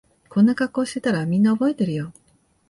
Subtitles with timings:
[0.29, 2.11] こんな格好してたらみんな覚えてるよ